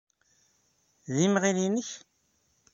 D 1.13 1.15
imɣil-inek? 1.25 1.89